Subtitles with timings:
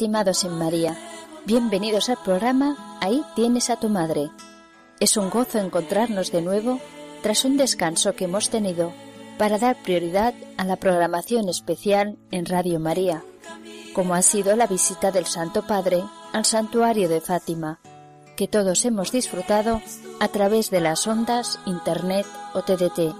[0.00, 0.96] Estimados en María,
[1.44, 4.30] bienvenidos al programa Ahí tienes a tu madre.
[4.98, 6.80] Es un gozo encontrarnos de nuevo
[7.22, 8.94] tras un descanso que hemos tenido
[9.36, 13.22] para dar prioridad a la programación especial en Radio María,
[13.92, 17.78] como ha sido la visita del Santo Padre al santuario de Fátima,
[18.38, 19.82] que todos hemos disfrutado
[20.18, 23.14] a través de las ondas, Internet o TDT.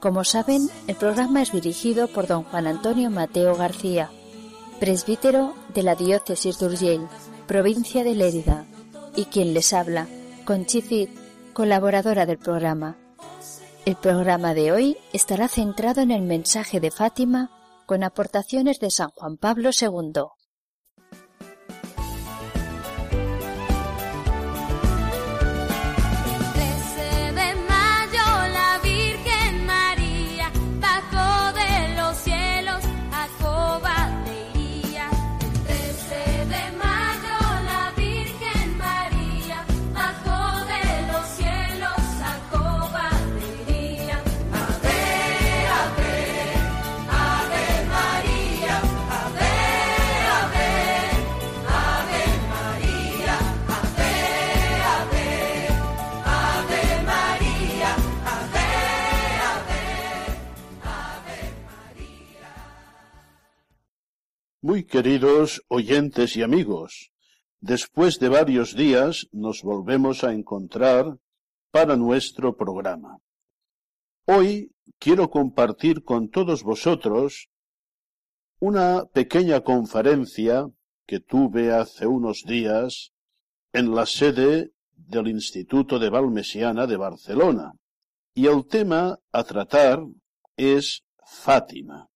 [0.00, 4.10] Como saben, el programa es dirigido por don Juan Antonio Mateo García,
[4.80, 7.08] presbítero de la diócesis de Urgell,
[7.46, 8.66] provincia de Lérida,
[9.16, 10.06] y quien les habla,
[10.44, 11.10] Conchicit,
[11.52, 12.96] colaboradora del programa.
[13.86, 17.50] El programa de hoy estará centrado en el mensaje de Fátima
[17.86, 20.33] con aportaciones de San Juan Pablo II.
[64.64, 67.12] Muy queridos oyentes y amigos,
[67.60, 71.18] después de varios días nos volvemos a encontrar
[71.70, 73.18] para nuestro programa.
[74.24, 77.50] Hoy quiero compartir con todos vosotros
[78.58, 80.66] una pequeña conferencia
[81.06, 83.12] que tuve hace unos días
[83.74, 87.74] en la sede del Instituto de Valmesiana de Barcelona.
[88.32, 90.02] Y el tema a tratar
[90.56, 92.08] es Fátima.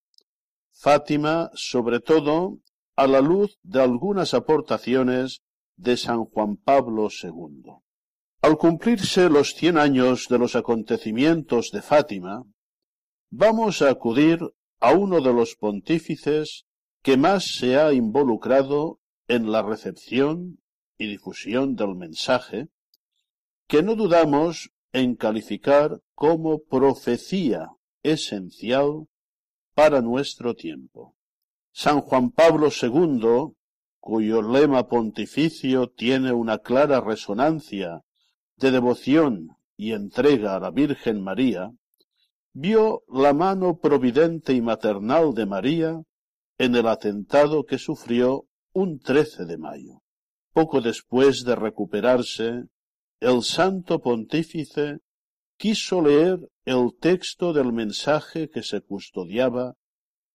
[0.81, 2.61] Fátima, sobre todo,
[2.95, 5.43] a la luz de algunas aportaciones
[5.77, 7.73] de San Juan Pablo II.
[8.43, 12.45] Al cumplirse los cien años de los acontecimientos de Fátima,
[13.29, 14.39] vamos a acudir
[14.79, 16.65] a uno de los pontífices
[17.03, 20.61] que más se ha involucrado en la recepción
[20.97, 22.69] y difusión del mensaje,
[23.67, 27.67] que no dudamos en calificar como profecía
[28.05, 29.09] esencial
[29.79, 31.15] para nuestro tiempo.
[31.71, 33.55] San Juan Pablo II,
[34.01, 38.01] cuyo lema pontificio tiene una clara resonancia
[38.57, 41.71] de devoción y entrega a la Virgen María,
[42.53, 46.03] vio la mano providente y maternal de María
[46.59, 50.03] en el atentado que sufrió un 13 de mayo.
[50.53, 52.65] Poco después de recuperarse,
[53.21, 54.99] el santo pontífice
[55.59, 59.75] quiso leer el texto del mensaje que se custodiaba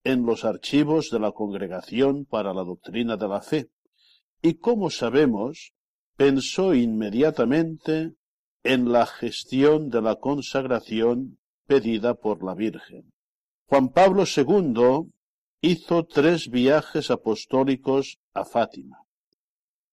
[0.04, 3.70] en los archivos de la Congregación para la Doctrina de la Fe,
[4.42, 5.72] y como sabemos,
[6.18, 8.14] pensó inmediatamente
[8.64, 11.38] en la gestión de la consagración
[11.68, 13.14] pedida por la Virgen.
[13.68, 15.10] Juan Pablo II
[15.62, 18.98] hizo tres viajes apostólicos a Fátima.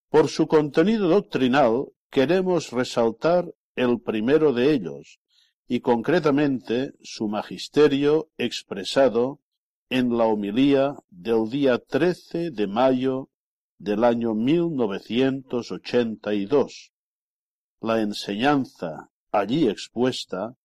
[0.09, 5.19] Por su contenido doctrinal queremos resaltar el primero de ellos,
[5.67, 9.41] y concretamente su magisterio expresado
[9.89, 13.31] en la homilía del día 13 de mayo
[13.79, 16.93] del año 1982.
[17.81, 20.57] La enseñanza allí expuesta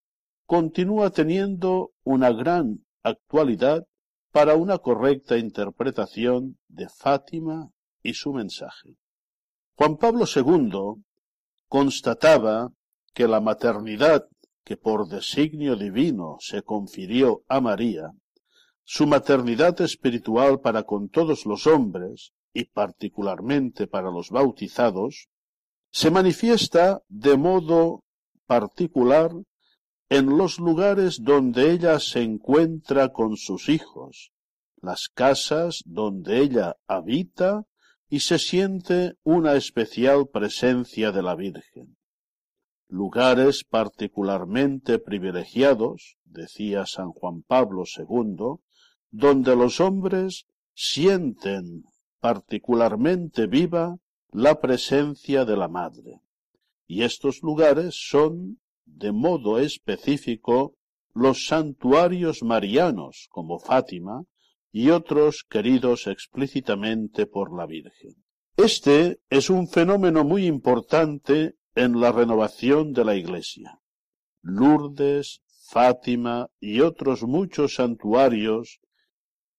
[0.46, 3.86] continúa teniendo una gran actualidad
[4.32, 7.72] para una correcta interpretación de Fátima
[8.04, 8.98] y su mensaje.
[9.76, 11.04] Juan Pablo II
[11.68, 12.72] constataba
[13.16, 14.28] que la maternidad
[14.66, 18.12] que por designio divino se confirió a María,
[18.84, 25.30] su maternidad espiritual para con todos los hombres, y particularmente para los bautizados,
[25.92, 28.04] se manifiesta de modo
[28.46, 29.32] particular
[30.10, 34.32] en los lugares donde ella se encuentra con sus hijos,
[34.82, 37.64] las casas donde ella habita
[38.10, 41.96] y se siente una especial presencia de la Virgen.
[42.88, 48.62] Lugares particularmente privilegiados, decía San Juan Pablo II,
[49.10, 51.84] donde los hombres sienten
[52.20, 53.98] particularmente viva
[54.32, 56.22] la presencia de la Madre.
[56.88, 60.76] Y estos lugares son, de modo específico,
[61.14, 64.24] los santuarios marianos, como Fátima,
[64.72, 68.14] y otros queridos explícitamente por la Virgen.
[68.58, 73.80] Este es un fenómeno muy importante en la renovación de la Iglesia.
[74.42, 78.80] Lourdes, Fátima y otros muchos santuarios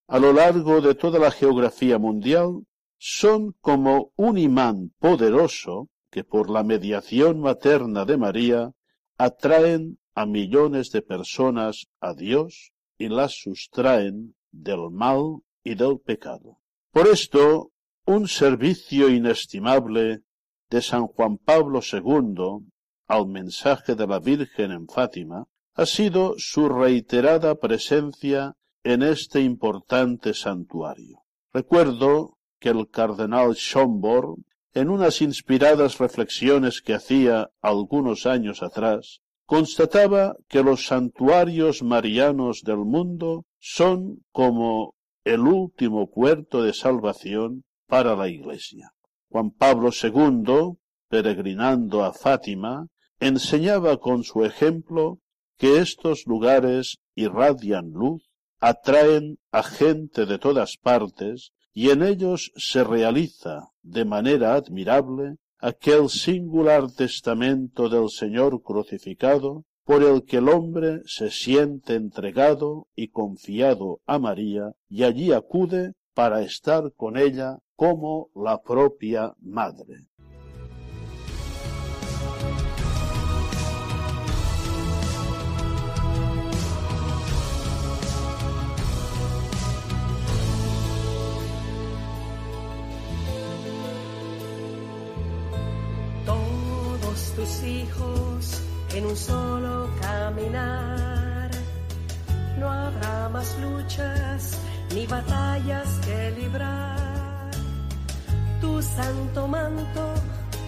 [0.08, 2.62] a lo largo de toda la geografía mundial
[2.96, 8.72] son como un imán poderoso que por la mediación materna de María
[9.18, 16.58] atraen a millones de personas a Dios y las sustraen del mal y del pecado.
[16.92, 17.72] Por esto,
[18.06, 20.22] un servicio inestimable
[20.70, 22.66] de San Juan Pablo II
[23.06, 30.34] al mensaje de la Virgen en Fátima ha sido su reiterada presencia en este importante
[30.34, 31.22] santuario.
[31.52, 34.38] Recuerdo que el cardenal Schomburg,
[34.72, 42.78] en unas inspiradas reflexiones que hacía algunos años atrás, constataba que los santuarios marianos del
[42.78, 48.92] mundo son como el último puerto de salvación para la Iglesia.
[49.37, 50.79] Juan Pablo II,
[51.11, 52.87] peregrinando a Fátima,
[53.21, 55.19] enseñaba con su ejemplo
[55.59, 58.23] que estos lugares irradian luz
[58.61, 66.09] atraen a gente de todas partes y en ellos se realiza de manera admirable aquel
[66.09, 74.00] singular testamento del Señor crucificado por el que el hombre se siente entregado y confiado
[74.06, 80.06] a María y allí acude para estar con ella como la propia madre.
[97.36, 98.62] tus hijos
[98.94, 101.50] en un solo caminar.
[102.58, 104.58] No habrá más luchas
[104.96, 107.50] ni batallas que librar.
[108.62, 110.14] Tu santo manto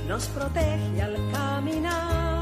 [0.06, 2.37] nos protege al caminar.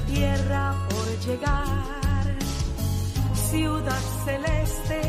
[0.00, 2.38] Tierra por llegar.
[3.50, 5.00] Ciudad celeste,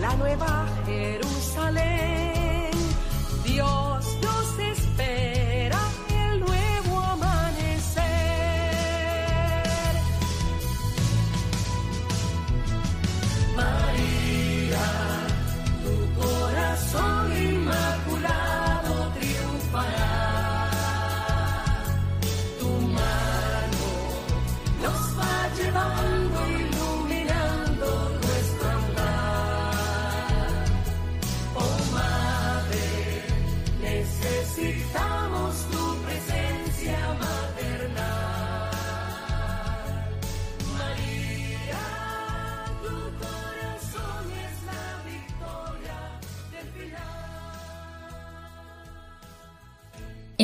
[0.00, 2.15] la nueva Jerusalén.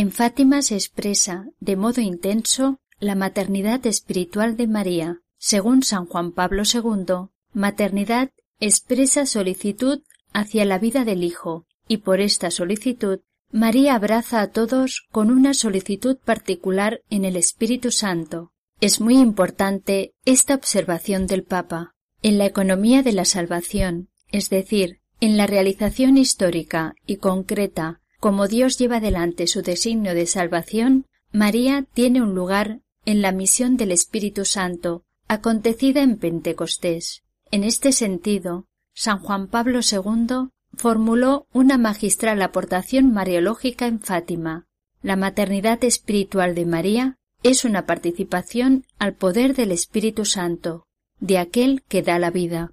[0.03, 5.21] En Fátima se expresa de modo intenso la maternidad espiritual de María.
[5.39, 12.21] Según San Juan Pablo II, maternidad expresa solicitud hacia la vida del Hijo, y por
[12.21, 13.21] esta solicitud
[13.53, 18.51] María abraza a todos con una solicitud particular en el Espíritu Santo.
[18.81, 21.95] Es muy importante esta observación del Papa.
[22.23, 28.47] En la economía de la salvación, es decir, en la realización histórica y concreta como
[28.47, 33.91] Dios lleva adelante su designio de salvación, María tiene un lugar en la misión del
[33.91, 37.25] Espíritu Santo, acontecida en Pentecostés.
[37.51, 44.69] En este sentido, San Juan Pablo II formuló una magistral aportación mariológica en Fátima.
[45.03, 50.87] La maternidad espiritual de María es una participación al poder del Espíritu Santo,
[51.19, 52.73] de aquel que da la vida.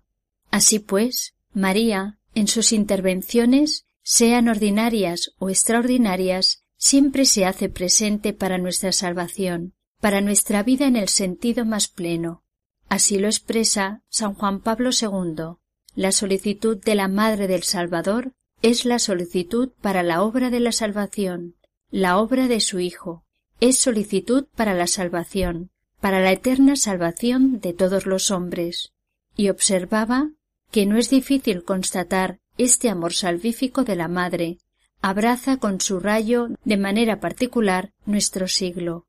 [0.51, 8.57] Así pues, María, en sus intervenciones, sean ordinarias o extraordinarias, siempre se hace presente para
[8.57, 12.43] nuestra salvación, para nuestra vida en el sentido más pleno.
[12.87, 15.59] Así lo expresa San Juan Pablo II.
[15.93, 20.71] La solicitud de la Madre del Salvador es la solicitud para la obra de la
[20.71, 21.55] salvación,
[21.91, 23.25] la obra de su Hijo.
[23.59, 25.69] Es solicitud para la salvación,
[26.01, 28.91] para la eterna salvación de todos los hombres.
[29.35, 30.31] Y observaba
[30.71, 34.57] que no es difícil constatar este amor salvífico de la Madre,
[35.01, 39.07] abraza con su rayo de manera particular nuestro siglo.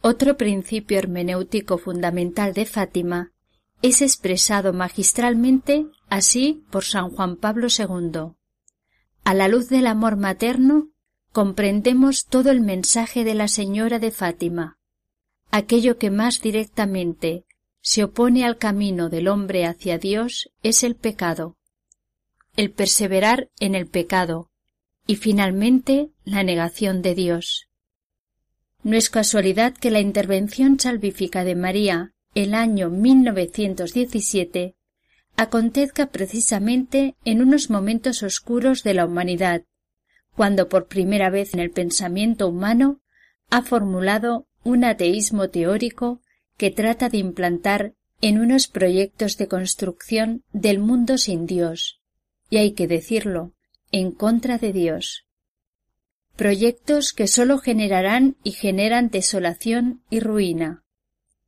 [0.00, 3.30] Otro principio hermenéutico fundamental de Fátima
[3.82, 8.32] es expresado magistralmente así por San Juan Pablo II.
[9.22, 10.88] A la luz del amor materno
[11.30, 14.76] comprendemos todo el mensaje de la Señora de Fátima.
[15.52, 17.44] Aquello que más directamente
[17.80, 21.57] se opone al camino del hombre hacia Dios es el pecado
[22.58, 24.50] el perseverar en el pecado
[25.06, 27.68] y finalmente la negación de Dios.
[28.82, 34.74] No es casualidad que la intervención salvífica de María el año 1917
[35.36, 39.62] acontezca precisamente en unos momentos oscuros de la humanidad,
[40.34, 43.00] cuando por primera vez en el pensamiento humano
[43.50, 46.22] ha formulado un ateísmo teórico
[46.56, 51.98] que trata de implantar en unos proyectos de construcción del mundo sin Dios,
[52.50, 53.52] y hay que decirlo,
[53.92, 55.26] en contra de Dios.
[56.36, 60.84] Proyectos que sólo generarán y generan desolación y ruina.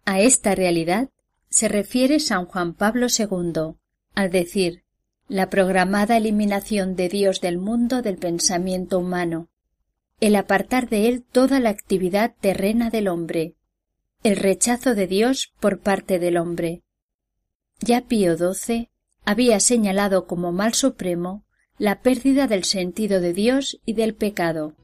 [0.04, 1.10] A esta realidad
[1.48, 3.76] se refiere San Juan Pablo II,
[4.14, 4.84] al decir
[5.28, 9.48] la programada eliminación de Dios del mundo del pensamiento humano,
[10.20, 13.54] el apartar de él toda la actividad terrena del hombre,
[14.24, 16.82] el rechazo de Dios por parte del hombre.
[17.80, 18.89] Ya Pío XII
[19.24, 21.44] había señalado como mal supremo
[21.78, 24.74] la pérdida del sentido de Dios y del pecado.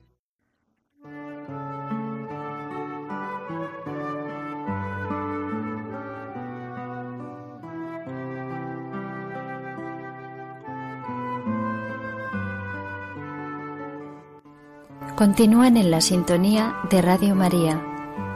[15.17, 17.83] Continúan en la sintonía de Radio María.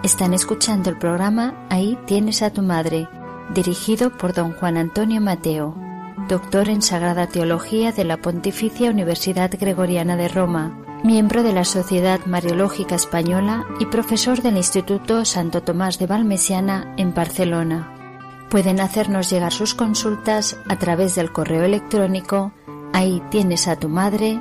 [0.02, 3.07] Están escuchando el programa Ahí tienes a tu madre,
[3.54, 5.89] dirigido por don Juan Antonio Mateo
[6.30, 12.20] doctor en Sagrada Teología de la Pontificia Universidad Gregoriana de Roma, miembro de la Sociedad
[12.25, 18.46] Mariológica Española y profesor del Instituto Santo Tomás de Valmesiana en Barcelona.
[18.49, 22.52] Pueden hacernos llegar sus consultas a través del correo electrónico
[22.92, 24.40] ahí tienes a tu madre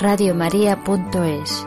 [0.00, 1.66] radiomaria.es.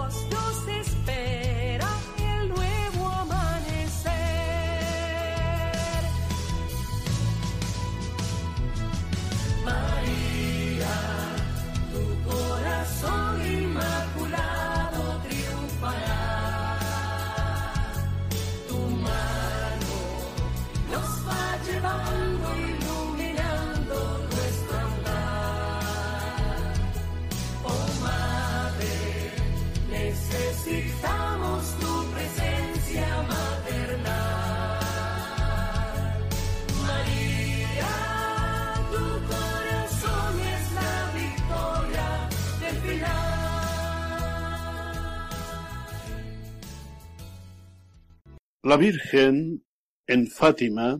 [48.77, 49.63] Virgen
[50.07, 50.99] en Fátima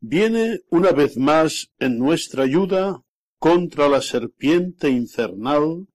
[0.00, 3.02] viene una vez más en nuestra ayuda
[3.38, 5.86] contra la serpiente infernal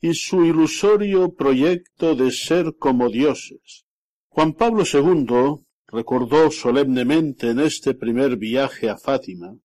[0.00, 3.86] y su ilusorio proyecto de ser como dioses.
[4.28, 9.56] Juan Pablo II recordó solemnemente en este primer viaje a Fátima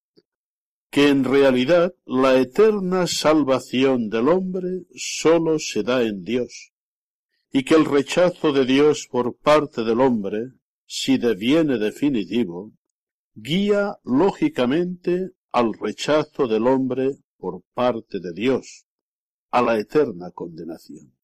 [0.92, 6.74] que en realidad la eterna salvación del hombre sólo se da en Dios,
[7.50, 10.52] y que el rechazo de Dios por parte del hombre,
[10.94, 12.74] si deviene definitivo,
[13.34, 18.84] guía lógicamente al rechazo del hombre por parte de Dios,
[19.52, 21.16] a la eterna condenación.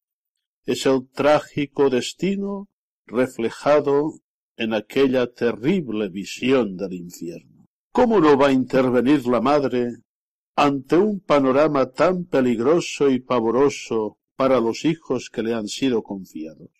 [0.63, 2.69] Es el trágico destino
[3.05, 4.13] reflejado
[4.55, 7.65] en aquella terrible visión del infierno.
[7.91, 9.97] ¿Cómo no va a intervenir la madre
[10.55, 16.76] ante un panorama tan peligroso y pavoroso para los hijos que le han sido confiados?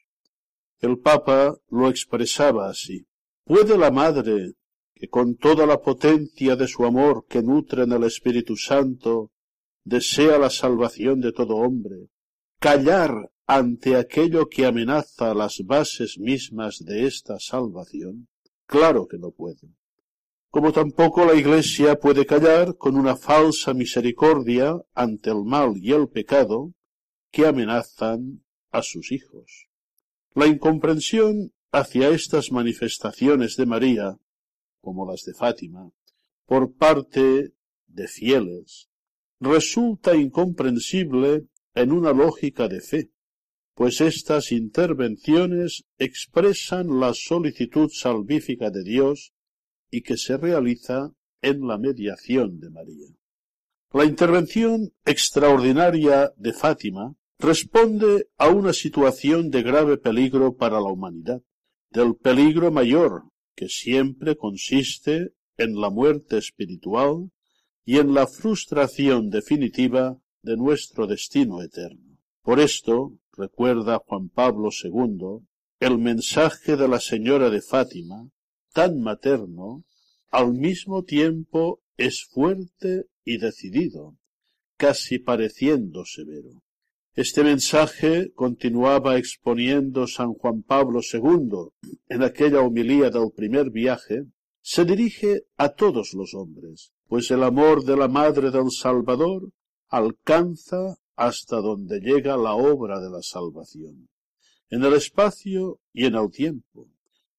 [0.80, 3.08] El Papa lo expresaba así.
[3.44, 4.54] ¿Puede la madre,
[4.94, 9.32] que con toda la potencia de su amor que nutre en el Espíritu Santo,
[9.84, 12.10] desea la salvación de todo hombre,
[12.60, 18.28] callar ante aquello que amenaza las bases mismas de esta salvación?
[18.66, 19.78] Claro que no puede
[20.50, 26.10] como tampoco la Iglesia puede callar con una falsa misericordia ante el mal y el
[26.10, 26.74] pecado
[27.32, 29.67] que amenazan a sus hijos.
[30.38, 34.20] La incomprensión hacia estas manifestaciones de María,
[34.82, 35.90] como las de Fátima,
[36.46, 37.56] por parte
[37.88, 38.88] de fieles,
[39.40, 43.10] resulta incomprensible en una lógica de fe,
[43.74, 49.34] pues estas intervenciones expresan la solicitud salvífica de Dios
[49.90, 53.10] y que se realiza en la mediación de María.
[53.92, 61.42] La intervención extraordinaria de Fátima responde a una situación de grave peligro para la humanidad,
[61.92, 63.24] del peligro mayor,
[63.56, 67.32] que siempre consiste en la muerte espiritual
[67.86, 72.18] y en la frustración definitiva de nuestro destino eterno.
[72.42, 75.46] Por esto, recuerda Juan Pablo II,
[75.80, 78.30] el mensaje de la Señora de Fátima
[78.74, 79.84] tan materno,
[80.30, 84.18] al mismo tiempo es fuerte y decidido,
[84.76, 86.64] casi pareciendo severo.
[87.18, 91.72] Este mensaje continuaba exponiendo San Juan Pablo II
[92.10, 94.26] en aquella homilía del primer viaje,
[94.62, 99.50] se dirige a todos los hombres, pues el amor de la Madre del Salvador
[99.88, 104.10] alcanza hasta donde llega la obra de la salvación,
[104.70, 106.88] en el espacio y en el tiempo,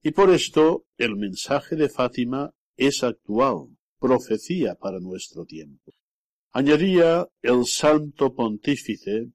[0.03, 3.69] y por esto el mensaje de Fátima es actual,
[4.01, 5.93] profecía para nuestro tiempo.
[6.51, 9.29] Añadía el santo pontífice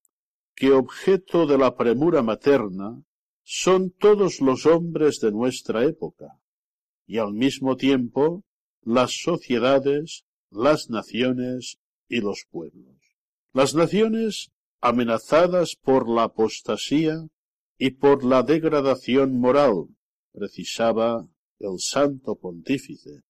[0.56, 3.02] que objeto de la premura materna
[3.44, 6.40] son todos los hombres de nuestra época,
[7.06, 8.44] y al mismo tiempo
[8.82, 12.96] las sociedades, las naciones y los pueblos.
[13.54, 17.28] Las naciones amenazadas por la apostasía
[17.78, 19.88] y por la degradación moral,
[20.32, 21.28] precisaba
[21.60, 23.22] el santo pontífice,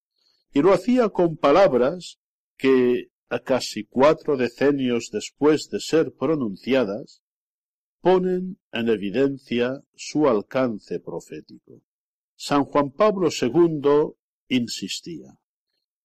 [0.53, 2.19] y lo hacía con palabras
[2.57, 7.21] que, a casi cuatro decenios después de ser pronunciadas,
[8.01, 11.81] ponen en evidencia su alcance profético.
[12.35, 14.13] San Juan Pablo II
[14.49, 15.37] insistía,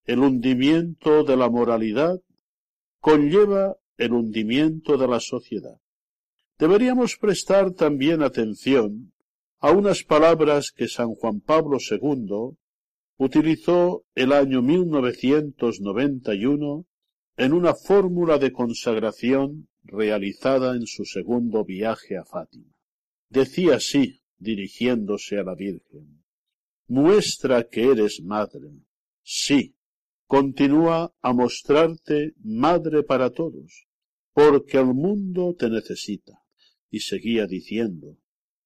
[0.04, 2.20] el hundimiento de la moralidad
[3.00, 5.80] conlleva el hundimiento de la sociedad.
[6.58, 9.12] Deberíamos prestar también atención
[9.60, 12.56] a unas palabras que San Juan Pablo II
[13.16, 16.86] utilizó el año 1991
[17.38, 22.74] en una fórmula de consagración realizada en su segundo viaje a Fátima.
[23.30, 26.24] Decía así, dirigiéndose a la Virgen,
[26.88, 28.70] muestra que eres madre.
[29.22, 29.76] Sí,
[30.26, 33.86] continúa a mostrarte madre para todos,
[34.32, 36.42] porque el mundo te necesita.
[36.90, 38.18] Y seguía diciendo,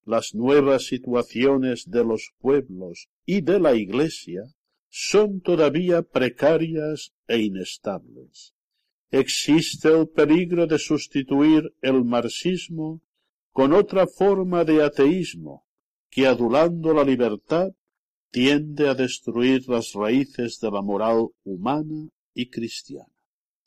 [0.07, 4.45] las nuevas situaciones de los pueblos y de la Iglesia
[4.89, 8.55] son todavía precarias e inestables.
[9.15, 13.03] Existe el peligro de sustituir el marxismo
[13.51, 15.67] con otra forma de ateísmo
[16.09, 17.73] que, adulando la libertad,
[18.31, 23.13] tiende a destruir las raíces de la moral humana y cristiana.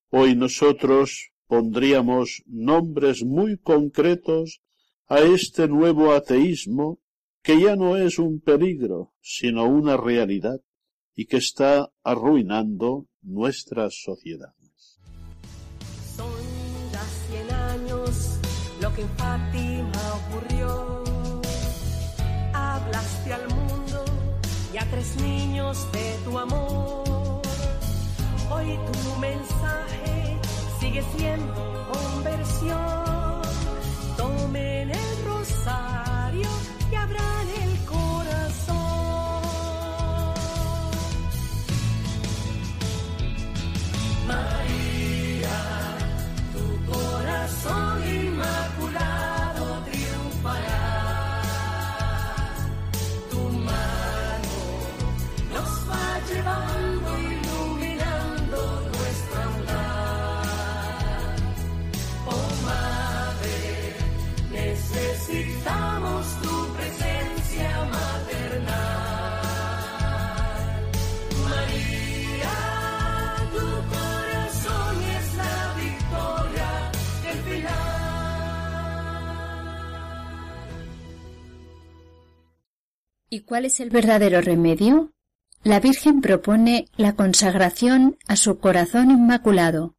[0.10, 4.62] Hoy nosotros pondríamos nombres muy concretos
[5.05, 6.99] a este nuevo ateísmo
[7.43, 10.60] que ya no es un peligro, sino una realidad
[11.13, 14.64] y que está arruinando nuestras sociedades.
[18.95, 21.03] que en Fátima ocurrió.
[22.53, 24.05] Hablaste al mundo
[24.73, 27.41] y a tres niños de tu amor.
[28.49, 30.39] Hoy tu mensaje
[30.79, 33.41] sigue siendo conversión.
[34.17, 36.49] Tomen el rosario
[83.45, 85.12] cuál es el verdadero remedio?
[85.63, 89.95] La Virgen propone la consagración a su corazón inmaculado.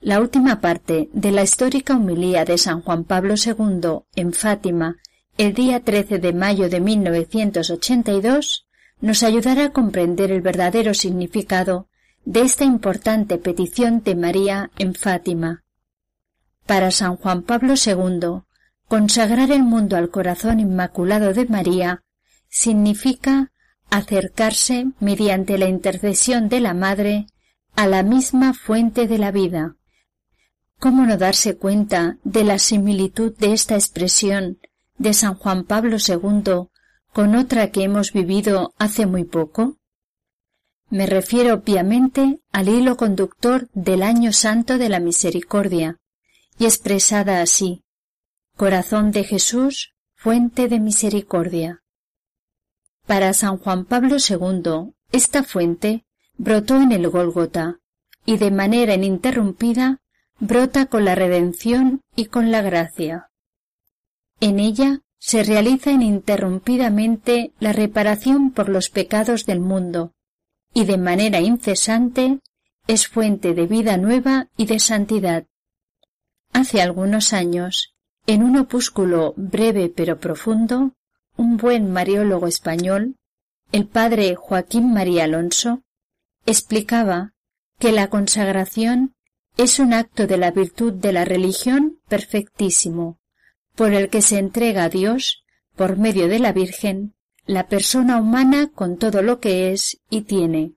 [0.00, 4.96] La última parte de la histórica humilía de San Juan Pablo II en Fátima
[5.38, 8.66] el día 13 de mayo de 1982
[9.00, 11.88] nos ayudará a comprender el verdadero significado
[12.24, 15.64] de esta importante petición de María en Fátima.
[16.66, 18.42] Para San Juan Pablo II,
[18.86, 22.02] consagrar el mundo al corazón inmaculado de María
[22.52, 23.50] significa
[23.88, 27.26] acercarse mediante la intercesión de la Madre
[27.74, 29.76] a la misma fuente de la vida.
[30.78, 34.58] ¿Cómo no darse cuenta de la similitud de esta expresión
[34.98, 36.68] de San Juan Pablo II
[37.12, 39.78] con otra que hemos vivido hace muy poco?
[40.90, 45.96] Me refiero obviamente al hilo conductor del Año Santo de la Misericordia,
[46.58, 47.82] y expresada así,
[48.56, 51.81] Corazón de Jesús, fuente de misericordia.
[53.06, 56.04] Para San Juan Pablo II, esta fuente
[56.36, 57.80] brotó en el Gólgota,
[58.24, 60.00] y de manera ininterrumpida
[60.38, 63.30] brota con la redención y con la gracia.
[64.40, 70.14] En ella se realiza ininterrumpidamente la reparación por los pecados del mundo,
[70.74, 72.40] y de manera incesante
[72.86, 75.46] es fuente de vida nueva y de santidad.
[76.52, 77.94] Hace algunos años,
[78.26, 80.92] en un opúsculo breve pero profundo,
[81.42, 83.16] un buen mariólogo español,
[83.72, 85.82] el padre Joaquín María Alonso,
[86.46, 87.34] explicaba
[87.80, 89.16] que la consagración
[89.56, 93.18] es un acto de la virtud de la religión perfectísimo,
[93.74, 95.42] por el que se entrega a Dios,
[95.74, 100.74] por medio de la Virgen, la persona humana con todo lo que es y tiene.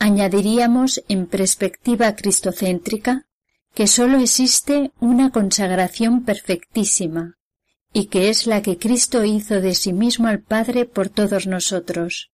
[0.00, 3.26] Añadiríamos en perspectiva cristocéntrica
[3.74, 7.37] que sólo existe una consagración perfectísima,
[7.92, 12.30] y que es la que Cristo hizo de sí mismo al Padre por todos nosotros.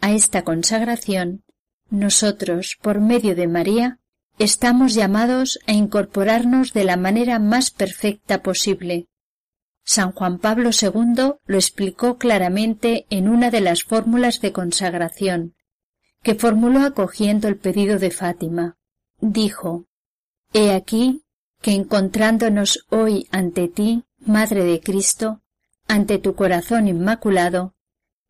[0.00, 1.44] A esta consagración,
[1.90, 3.98] nosotros, por medio de María,
[4.38, 9.08] estamos llamados a incorporarnos de la manera más perfecta posible.
[9.84, 15.54] San Juan Pablo II lo explicó claramente en una de las fórmulas de consagración,
[16.22, 18.76] que formuló acogiendo el pedido de Fátima.
[19.20, 19.86] Dijo,
[20.52, 21.22] He aquí
[21.60, 25.42] que encontrándonos hoy ante ti, Madre de Cristo,
[25.86, 27.74] ante tu corazón inmaculado,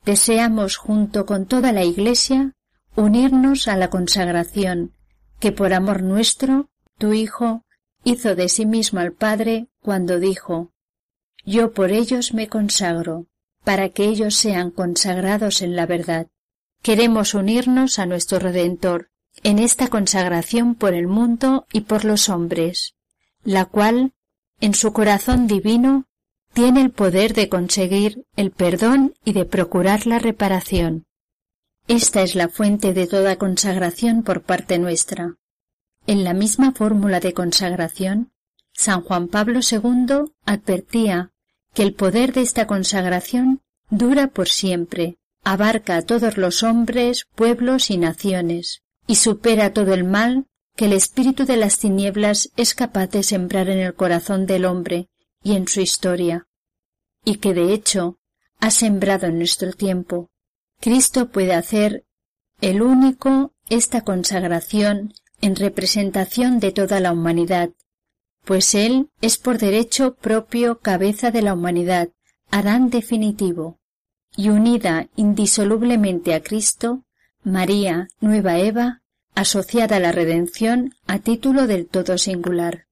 [0.05, 2.55] deseamos junto con toda la Iglesia
[2.95, 4.93] unirnos a la consagración
[5.39, 7.65] que por amor nuestro, tu Hijo,
[8.05, 10.73] hizo de sí mismo al Padre cuando dijo,
[11.45, 13.27] Yo por ellos me consagro,
[13.65, 16.29] para que ellos sean consagrados en la verdad.
[16.83, 19.11] Queremos unirnos a nuestro Redentor
[19.43, 22.95] en esta consagración por el mundo y por los hombres,
[23.49, 24.13] la cual,
[24.61, 26.05] en su corazón divino,
[26.53, 31.07] tiene el poder de conseguir el perdón y de procurar la reparación.
[31.87, 35.37] Esta es la fuente de toda consagración por parte nuestra.
[36.07, 38.33] En la misma fórmula de consagración,
[38.75, 41.31] San Juan Pablo II advertía
[41.73, 47.89] que el poder de esta consagración dura por siempre, abarca a todos los hombres, pueblos
[47.89, 50.45] y naciones, y supera todo el mal
[50.79, 55.09] que el espíritu de las tinieblas es capaz de sembrar en el corazón del hombre
[55.43, 56.47] y en su historia,
[57.25, 58.21] y que de hecho
[58.61, 60.31] ha sembrado en nuestro tiempo,
[60.79, 62.05] Cristo puede hacer
[62.61, 67.71] el único esta consagración en representación de toda la humanidad,
[68.45, 72.11] pues Él es por derecho propio cabeza de la humanidad,
[72.53, 73.81] Adán definitivo,
[74.37, 77.03] y unida indisolublemente a Cristo,
[77.43, 79.03] María, nueva Eva,
[79.39, 82.88] asociada a la redención a título del todo singular.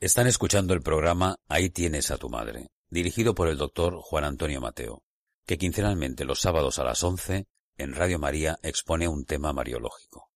[0.00, 4.60] Están escuchando el programa Ahí tienes a tu madre, dirigido por el doctor Juan Antonio
[4.60, 5.02] Mateo,
[5.44, 7.46] que quincenalmente los sábados a las 11
[7.78, 10.27] en Radio María expone un tema mariológico.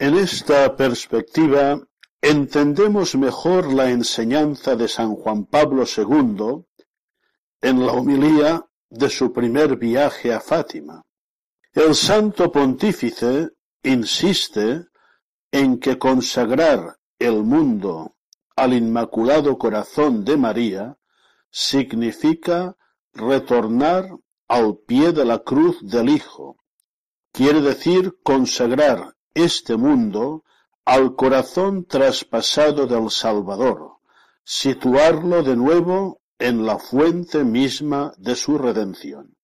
[0.00, 1.80] En esta perspectiva
[2.22, 6.64] entendemos mejor la enseñanza de San Juan Pablo II
[7.60, 11.04] en la homilía de su primer viaje a Fátima.
[11.72, 13.50] El santo pontífice
[13.82, 14.86] insiste
[15.50, 18.14] en que consagrar el mundo
[18.54, 20.96] al Inmaculado Corazón de María
[21.50, 22.76] significa
[23.14, 26.56] retornar al pie de la cruz del Hijo.
[27.32, 30.44] Quiere decir consagrar este mundo
[30.84, 33.98] al corazón traspasado del Salvador,
[34.44, 39.36] situarlo de nuevo en la fuente misma de su redención.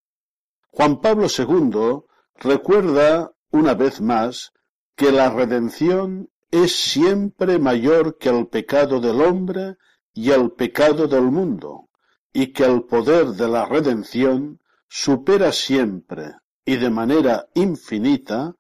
[0.71, 2.05] Juan Pablo II
[2.37, 4.53] recuerda una vez más
[4.97, 9.77] que la redención es siempre mayor que el pecado del hombre
[10.13, 11.89] y el pecado del mundo,
[12.33, 18.55] y que el poder de la redención supera siempre y de manera infinita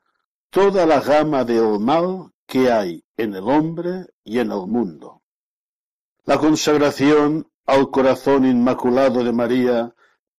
[0.54, 5.20] toda la gama del mal que hay en el hombre y en el mundo.
[6.26, 9.92] La consagración al corazón inmaculado de María,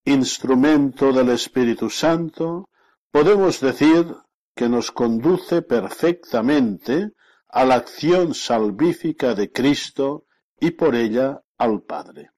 [0.06, 2.69] instrumento del Espíritu Santo,
[3.12, 4.15] podemos decir
[4.56, 7.12] que nos conduce perfectamente
[7.49, 12.32] a la acción salvífica de Cristo y por ella al Padre.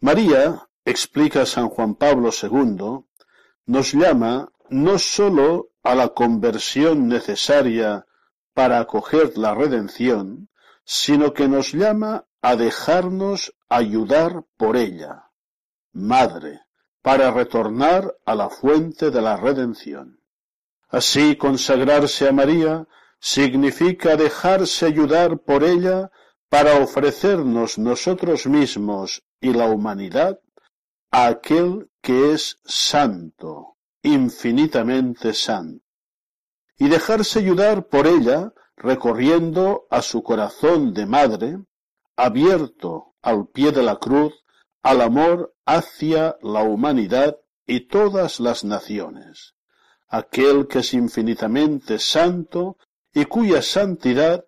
[0.00, 3.04] María, explica San Juan Pablo II,
[3.66, 8.06] nos llama no sólo a la conversión necesaria
[8.54, 10.48] para acoger la redención,
[10.84, 15.30] sino que nos llama a dejarnos ayudar por ella,
[15.92, 16.60] Madre,
[17.02, 20.20] para retornar a la fuente de la redención.
[20.88, 22.86] Así, consagrarse a María
[23.18, 26.10] significa dejarse ayudar por ella
[26.48, 30.40] para ofrecernos nosotros mismos y la humanidad
[31.10, 35.84] a aquel que es santo, infinitamente santo,
[36.78, 41.58] y dejarse ayudar por ella recorriendo a su corazón de madre,
[42.16, 44.34] abierto al pie de la cruz,
[44.82, 49.54] al amor hacia la humanidad y todas las naciones,
[50.08, 52.76] aquel que es infinitamente santo
[53.14, 54.44] y cuya santidad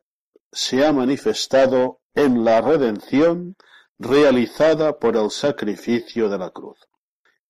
[0.50, 3.56] se ha manifestado en la redención
[3.98, 6.78] realizada por el sacrificio de la cruz.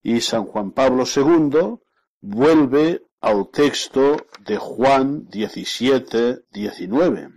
[0.03, 1.79] Y San Juan Pablo II
[2.27, 7.33] vuelve al texto de Juan 17, 19,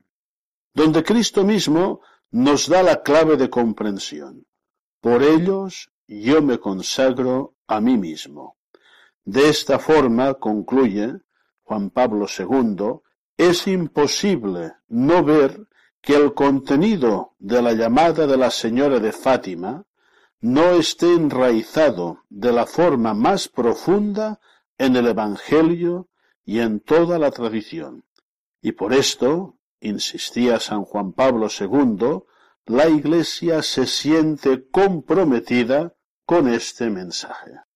[0.73, 1.99] donde Cristo mismo
[2.31, 4.45] nos da la clave de comprensión.
[5.01, 8.55] Por ellos yo me consagro a mí mismo.
[9.25, 11.19] De esta forma, concluye
[11.63, 13.01] Juan Pablo II,
[13.35, 15.67] es imposible no ver
[16.01, 19.83] que el contenido de la llamada de la Señora de Fátima
[20.39, 24.39] no esté enraizado de la forma más profunda
[24.77, 26.09] en el Evangelio
[26.45, 28.05] y en toda la tradición.
[28.61, 32.23] Y por esto, insistía San Juan Pablo II,
[32.65, 37.66] la Iglesia se siente comprometida con este mensaje.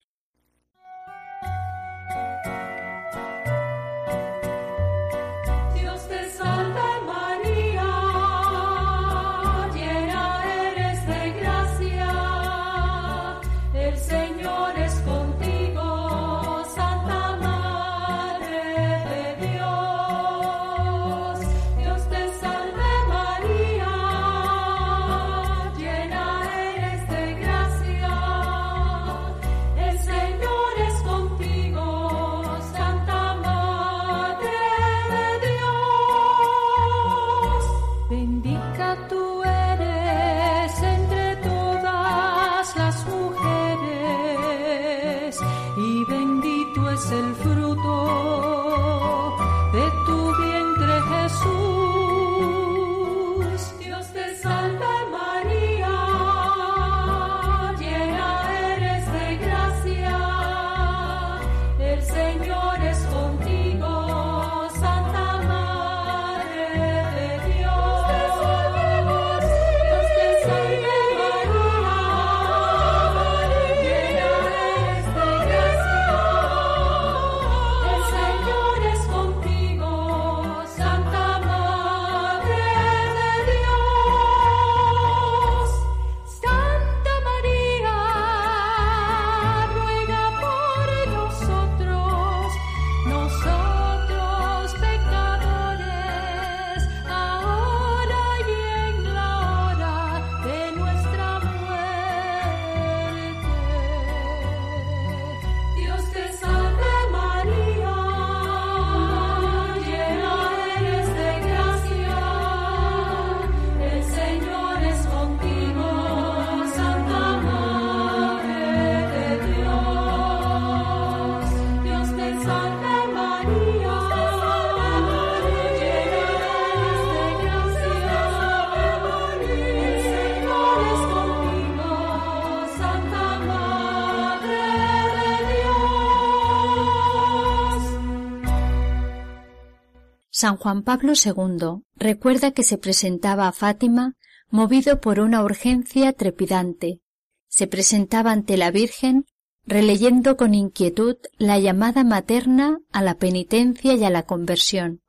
[140.42, 144.16] San Juan Pablo II recuerda que se presentaba a Fátima
[144.50, 147.00] movido por una urgencia trepidante.
[147.48, 149.26] Se presentaba ante la Virgen
[149.68, 155.04] releyendo con inquietud la llamada materna a la penitencia y a la conversión,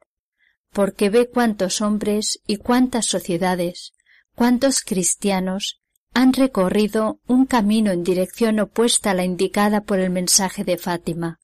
[0.70, 3.94] porque ve cuántos hombres y cuántas sociedades,
[4.34, 5.80] cuántos cristianos
[6.12, 11.40] han recorrido un camino en dirección opuesta a la indicada por el mensaje de Fátima,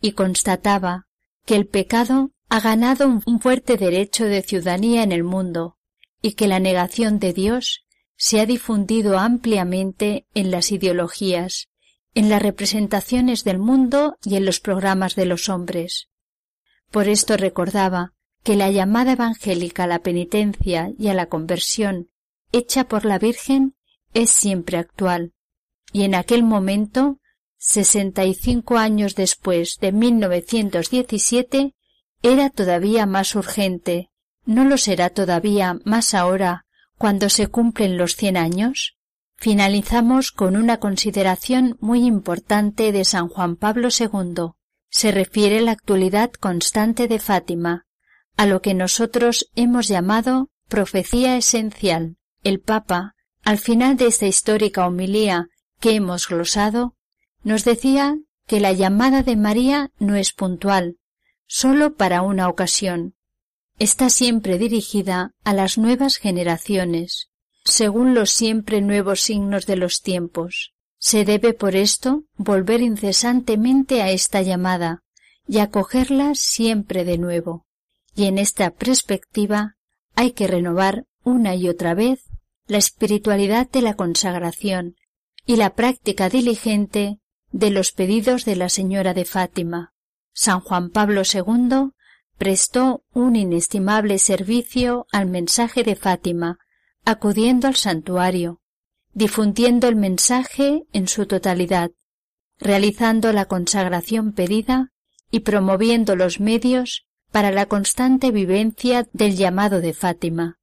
[0.00, 1.04] y constataba
[1.44, 5.78] que el pecado ha ganado un fuerte derecho de ciudadanía en el mundo
[6.22, 11.68] y que la negación de Dios se ha difundido ampliamente en las ideologías,
[12.14, 16.08] en las representaciones del mundo y en los programas de los hombres.
[16.90, 22.10] Por esto recordaba que la llamada evangélica a la penitencia y a la conversión
[22.52, 23.76] hecha por la Virgen
[24.14, 25.32] es siempre actual,
[25.92, 27.20] y en aquel momento,
[27.58, 31.75] sesenta y cinco años después de 1917,
[32.22, 34.10] era todavía más urgente.
[34.44, 36.66] ¿No lo será todavía más ahora,
[36.98, 38.96] cuando se cumplen los cien años?
[39.36, 44.52] Finalizamos con una consideración muy importante de San Juan Pablo II.
[44.88, 47.86] Se refiere a la actualidad constante de Fátima,
[48.36, 52.16] a lo que nosotros hemos llamado profecía esencial.
[52.42, 55.48] El Papa, al final de esta histórica homilía
[55.80, 56.94] que hemos glosado,
[57.42, 60.96] nos decía que la llamada de María no es puntual,
[61.46, 63.14] sólo para una ocasión.
[63.78, 67.30] Está siempre dirigida a las nuevas generaciones,
[67.64, 70.72] según los siempre nuevos signos de los tiempos.
[70.98, 75.02] Se debe por esto volver incesantemente a esta llamada
[75.46, 77.66] y acogerla siempre de nuevo.
[78.14, 79.76] Y en esta perspectiva
[80.14, 82.24] hay que renovar una y otra vez
[82.66, 84.96] la espiritualidad de la consagración
[85.44, 87.20] y la práctica diligente
[87.52, 89.92] de los pedidos de la Señora de Fátima.
[90.38, 91.92] San Juan Pablo II
[92.36, 96.58] prestó un inestimable servicio al mensaje de Fátima
[97.06, 98.60] acudiendo al santuario,
[99.14, 101.90] difundiendo el mensaje en su totalidad,
[102.58, 104.92] realizando la consagración pedida
[105.30, 110.58] y promoviendo los medios para la constante vivencia del llamado de Fátima.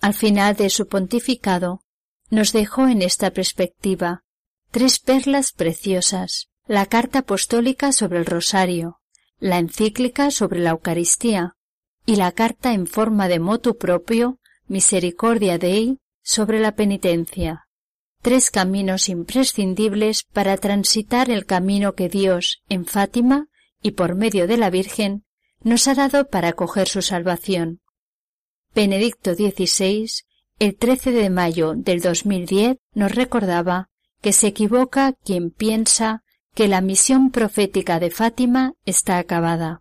[0.00, 1.84] Al final de su pontificado,
[2.28, 4.24] nos dejó en esta perspectiva
[4.72, 9.01] tres perlas preciosas, la carta apostólica sobre el rosario,
[9.42, 11.56] la encíclica sobre la Eucaristía
[12.06, 14.38] y la carta en forma de motu propio
[14.68, 17.66] Misericordia Dei sobre la penitencia.
[18.22, 23.48] Tres caminos imprescindibles para transitar el camino que Dios, en Fátima
[23.82, 25.24] y por medio de la Virgen,
[25.64, 27.80] nos ha dado para coger su salvación.
[28.76, 30.08] Benedicto XVI,
[30.60, 33.90] el 13 de mayo del 2010, nos recordaba
[34.20, 36.22] que se equivoca quien piensa
[36.54, 39.80] que la misión profética de Fátima está acabada.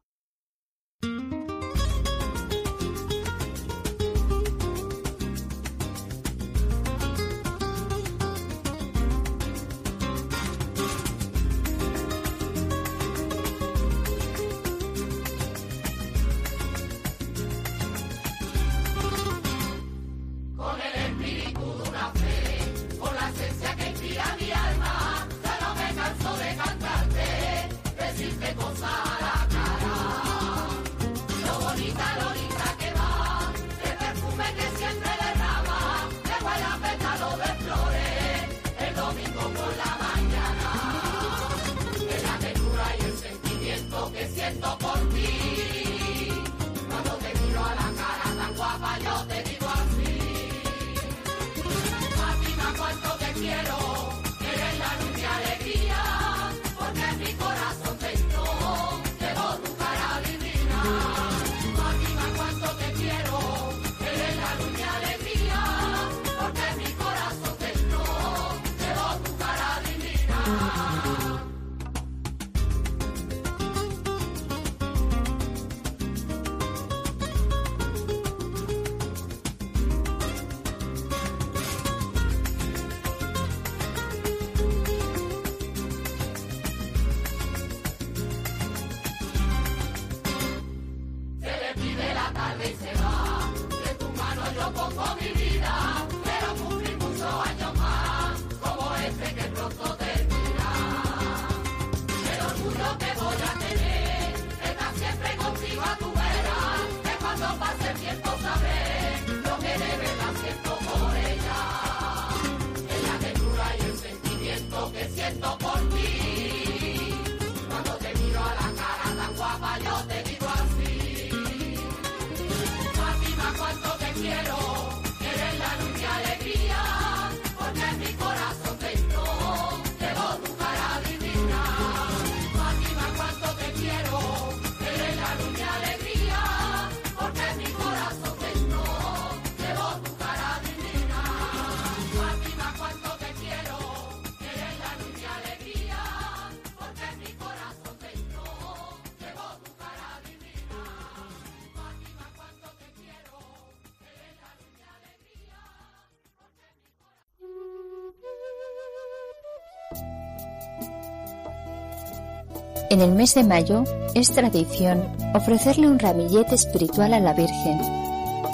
[163.01, 163.83] En el mes de mayo
[164.13, 165.01] es tradición
[165.33, 167.81] ofrecerle un ramillete espiritual a la Virgen.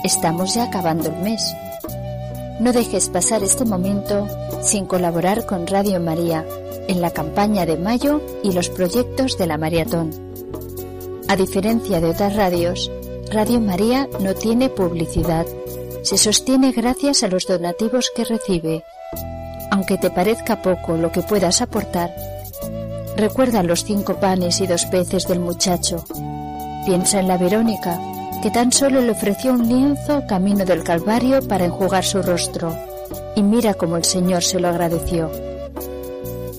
[0.06, 1.54] Estamos ya acabando el mes.
[2.62, 4.26] No dejes pasar este momento
[4.62, 6.46] sin colaborar con Radio María
[6.88, 10.12] en la campaña de mayo y los proyectos de la maratón.
[11.28, 12.90] A diferencia de otras radios,
[13.30, 15.46] Radio María no tiene publicidad.
[16.04, 18.86] Se sostiene gracias a los donativos que recibe.
[19.72, 22.16] Aunque te parezca poco lo que puedas aportar,
[23.18, 26.06] Recuerda los cinco panes y dos peces del muchacho.
[26.86, 28.00] Piensa en la Verónica,
[28.44, 32.76] que tan solo le ofreció un lienzo camino del Calvario para enjugar su rostro,
[33.36, 35.32] y mira cómo el Señor se lo agradeció.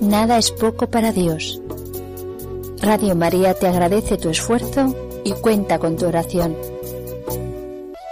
[0.00, 1.62] Nada es poco para Dios.
[2.82, 6.56] Radio María te agradece tu esfuerzo y cuenta con tu oración.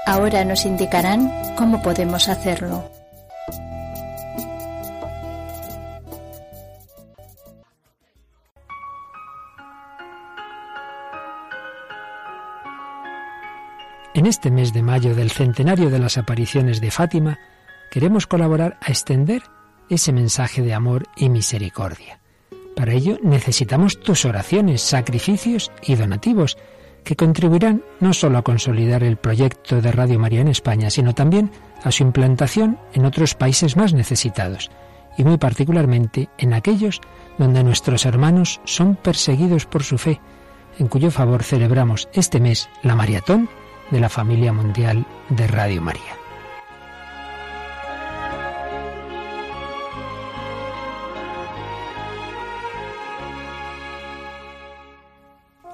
[0.06, 2.95] Ahora nos indicarán cómo podemos hacerlo.
[14.26, 17.38] En este mes de mayo del centenario de las apariciones de Fátima,
[17.92, 19.44] queremos colaborar a extender
[19.88, 22.18] ese mensaje de amor y misericordia.
[22.74, 26.58] Para ello necesitamos tus oraciones, sacrificios y donativos,
[27.04, 31.52] que contribuirán no solo a consolidar el proyecto de Radio María en España, sino también
[31.84, 34.72] a su implantación en otros países más necesitados,
[35.16, 37.00] y muy particularmente en aquellos
[37.38, 40.20] donde nuestros hermanos son perseguidos por su fe,
[40.80, 43.48] en cuyo favor celebramos este mes la maratón
[43.90, 46.16] de la familia mundial de Radio María.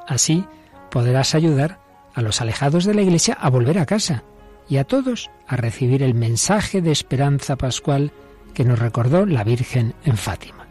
[0.07, 0.45] Así
[0.91, 1.79] podrás ayudar
[2.15, 4.25] a los alejados de la Iglesia a volver a casa
[4.69, 8.13] y a todos a recibir el mensaje de esperanza pascual
[8.55, 10.67] que nos recordó la Virgen en Fátima.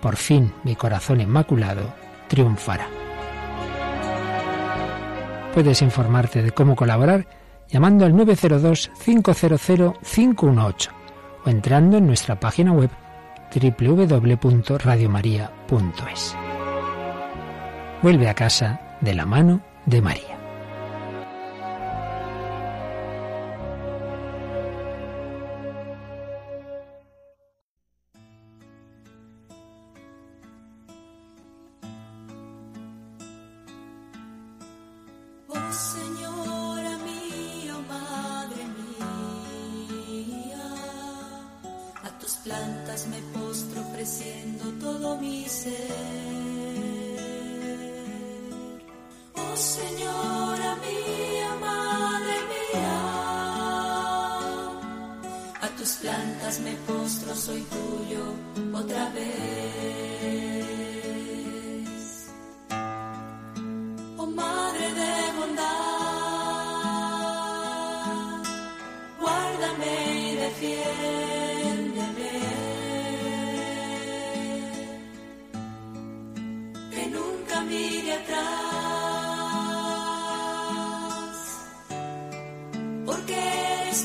[0.00, 1.94] Por fin mi corazón inmaculado
[2.28, 3.01] triunfará.
[5.54, 7.26] Puedes informarte de cómo colaborar
[7.68, 10.88] llamando al 902-500-518
[11.44, 12.90] o entrando en nuestra página web
[13.54, 16.36] www.radiomaria.es.
[18.02, 20.31] Vuelve a casa de la mano de María.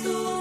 [0.08, 0.37] Y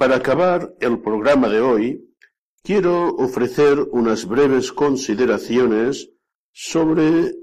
[0.00, 2.10] para acabar el programa de hoy,
[2.62, 6.08] quiero ofrecer unas breves consideraciones
[6.52, 7.34] sobre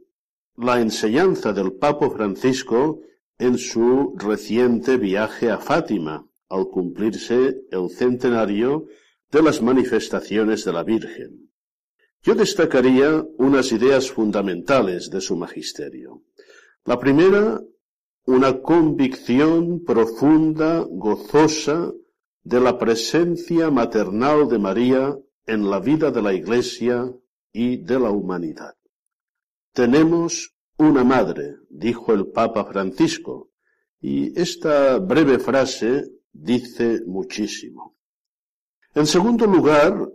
[0.56, 3.02] la enseñanza del Papa Francisco
[3.38, 8.88] en su reciente viaje a Fátima, al cumplirse el centenario
[9.30, 11.52] de las manifestaciones de la Virgen.
[12.24, 16.24] Yo destacaría unas ideas fundamentales de su magisterio.
[16.86, 17.62] La primera,
[18.26, 21.94] una convicción profunda, gozosa,
[22.48, 27.14] de la presencia maternal de María en la vida de la Iglesia
[27.52, 28.74] y de la humanidad.
[29.74, 33.50] Tenemos una madre, dijo el Papa Francisco,
[34.00, 37.98] y esta breve frase dice muchísimo.
[38.96, 40.10] En segundo lugar,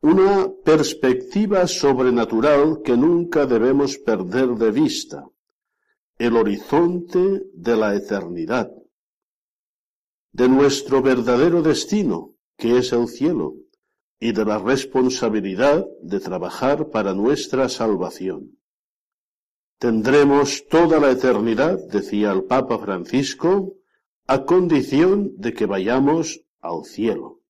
[0.00, 5.24] una perspectiva sobrenatural que nunca debemos perder de vista,
[6.18, 8.79] el horizonte de la eternidad,
[10.32, 13.54] de nuestro verdadero destino, que es el cielo,
[14.18, 18.58] y de la responsabilidad de trabajar para nuestra salvación.
[19.78, 23.76] Tendremos toda la eternidad, decía el Papa Francisco,
[24.26, 27.40] a condición de que vayamos al cielo.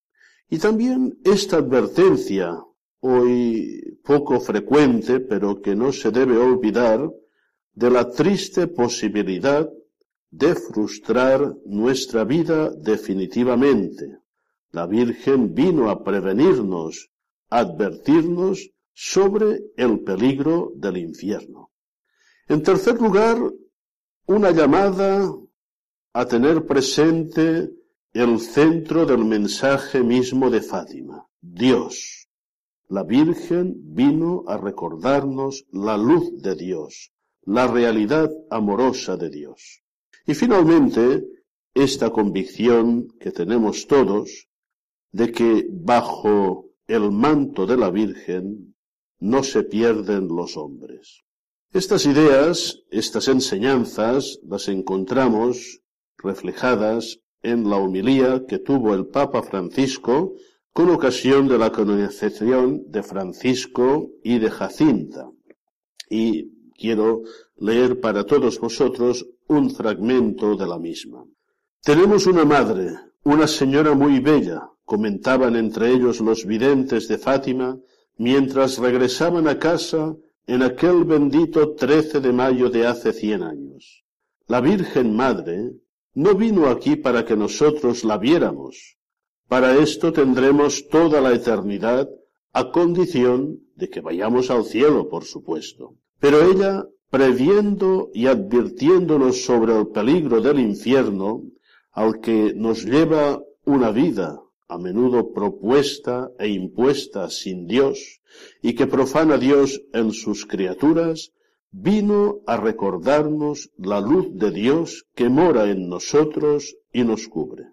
[0.48, 2.56] Y también esta advertencia,
[3.00, 7.10] hoy poco frecuente, pero que no se debe olvidar,
[7.74, 9.68] de la triste posibilidad
[10.30, 14.18] de frustrar nuestra vida definitivamente.
[14.70, 17.10] La Virgen vino a prevenirnos,
[17.48, 21.70] a advertirnos sobre el peligro del infierno.
[22.46, 23.38] En tercer lugar,
[24.26, 25.32] una llamada
[26.12, 27.70] a tener presente
[28.12, 32.28] el centro del mensaje mismo de Fátima, Dios.
[32.88, 37.12] La Virgen vino a recordarnos la luz de Dios,
[37.42, 39.82] la realidad amorosa de Dios.
[40.30, 41.24] Y finalmente,
[41.74, 44.46] esta convicción que tenemos todos
[45.10, 48.76] de que bajo el manto de la Virgen
[49.18, 51.24] no se pierden los hombres.
[51.72, 55.80] Estas ideas, estas enseñanzas, las encontramos
[56.16, 60.34] reflejadas en la homilía que tuvo el Papa Francisco
[60.72, 65.28] con ocasión de la canonización de Francisco y de Jacinta.
[66.08, 67.22] Y quiero
[67.56, 71.24] leer para todos vosotros un fragmento de la misma.
[71.82, 72.84] Tenemos una madre,
[73.24, 77.76] una señora muy bella, comentaban entre ellos los videntes de Fátima,
[78.16, 80.14] mientras regresaban a casa
[80.46, 84.04] en aquel bendito 13 de mayo de hace cien años.
[84.46, 85.72] La Virgen Madre
[86.14, 88.98] no vino aquí para que nosotros la viéramos.
[89.48, 92.08] Para esto tendremos toda la eternidad
[92.52, 95.96] a condición de que vayamos al cielo, por supuesto.
[96.20, 101.42] Pero ella, previendo y advirtiéndonos sobre el peligro del infierno,
[101.92, 108.20] al que nos lleva una vida a menudo propuesta e impuesta sin Dios,
[108.62, 111.32] y que profana Dios en sus criaturas,
[111.72, 117.64] vino a recordarnos la luz de Dios que mora en nosotros y nos cubre.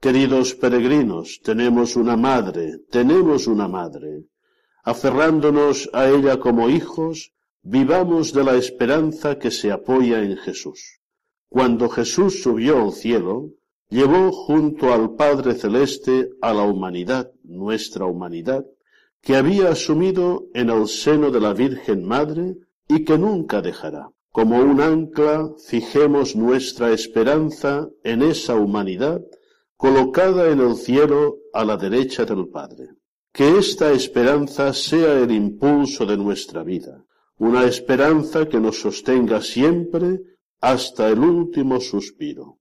[0.00, 4.24] Queridos peregrinos, tenemos una madre, tenemos una madre.
[4.84, 7.32] Aferrándonos a ella como hijos,
[7.64, 11.00] vivamos de la esperanza que se apoya en Jesús.
[11.48, 13.52] Cuando Jesús subió al cielo,
[13.88, 18.66] llevó junto al Padre Celeste a la humanidad, nuestra humanidad,
[19.22, 22.56] que había asumido en el seno de la Virgen Madre
[22.86, 24.10] y que nunca dejará.
[24.30, 29.22] Como un ancla, fijemos nuestra esperanza en esa humanidad
[29.76, 32.88] colocada en el cielo a la derecha del Padre.
[33.32, 37.04] Que esta esperanza sea el impulso de nuestra vida,
[37.38, 40.20] una esperanza que nos sostenga siempre
[40.60, 42.58] hasta el último suspiro.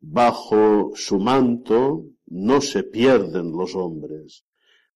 [0.00, 4.44] Bajo su manto no se pierden los hombres,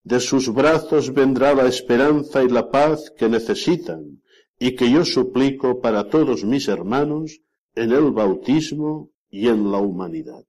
[0.03, 4.23] de sus brazos vendrá la esperanza y la paz que necesitan
[4.59, 7.41] y que yo suplico para todos mis hermanos
[7.75, 10.45] en el bautismo y en la humanidad.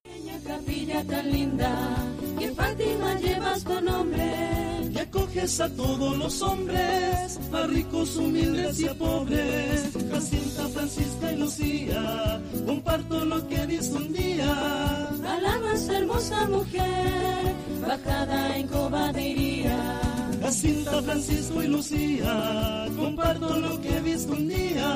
[5.06, 9.92] Que acoges a todos los hombres, a ricos, humildes y a pobres.
[10.12, 14.52] Jacinta, Francisca y Lucía, comparto lo que dice un día.
[14.52, 17.54] A la más hermosa mujer
[17.88, 20.02] bajada en cobadería.
[20.42, 24.92] Jacinta, Francisco y Lucía, comparto lo que he visto un día.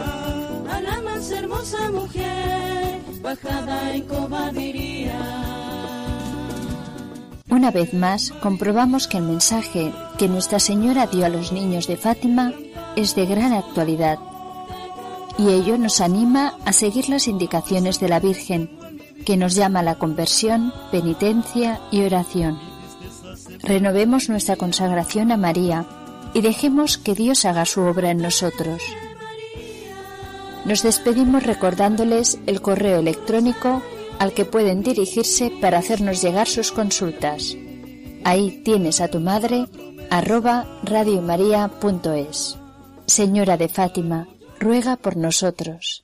[0.70, 5.59] A la más hermosa mujer, bajada en cobadería.
[7.50, 11.98] Una vez más, comprobamos que el mensaje que Nuestra Señora dio a los niños de
[11.98, 12.54] Fátima
[12.96, 14.20] es de gran actualidad.
[15.38, 18.70] Y ello nos anima a seguir las indicaciones de la Virgen,
[19.26, 22.60] que nos llama a la conversión, penitencia y oración.
[23.64, 25.86] Renovemos nuestra consagración a María
[26.34, 28.82] y dejemos que Dios haga su obra en nosotros.
[30.66, 33.82] Nos despedimos recordándoles el correo electrónico
[34.20, 37.56] al que pueden dirigirse para hacernos llegar sus consultas.
[38.24, 39.66] Ahí tienes a tu madre
[40.10, 42.58] arroba radiomaria.es.
[43.06, 44.28] Señora de Fátima,
[44.60, 46.04] ruega por nosotros.